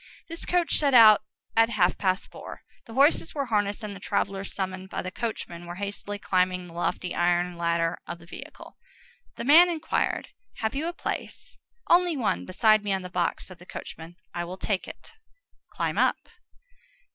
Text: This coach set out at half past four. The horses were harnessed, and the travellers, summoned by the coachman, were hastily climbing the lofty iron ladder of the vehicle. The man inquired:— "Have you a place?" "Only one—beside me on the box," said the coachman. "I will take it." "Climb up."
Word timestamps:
This 0.27 0.47
coach 0.47 0.79
set 0.79 0.95
out 0.95 1.21
at 1.55 1.69
half 1.69 1.95
past 1.95 2.31
four. 2.31 2.63
The 2.87 2.95
horses 2.95 3.35
were 3.35 3.45
harnessed, 3.45 3.83
and 3.83 3.95
the 3.95 3.99
travellers, 3.99 4.51
summoned 4.51 4.89
by 4.89 5.03
the 5.03 5.11
coachman, 5.11 5.67
were 5.67 5.75
hastily 5.75 6.17
climbing 6.17 6.65
the 6.65 6.73
lofty 6.73 7.13
iron 7.13 7.55
ladder 7.55 7.99
of 8.07 8.17
the 8.17 8.25
vehicle. 8.25 8.77
The 9.35 9.43
man 9.45 9.69
inquired:— 9.69 10.29
"Have 10.55 10.73
you 10.73 10.87
a 10.87 10.91
place?" 10.93 11.55
"Only 11.87 12.17
one—beside 12.17 12.83
me 12.83 12.91
on 12.91 13.03
the 13.03 13.11
box," 13.11 13.45
said 13.45 13.59
the 13.59 13.67
coachman. 13.67 14.15
"I 14.33 14.43
will 14.43 14.57
take 14.57 14.87
it." 14.87 15.11
"Climb 15.69 15.99
up." 15.99 16.29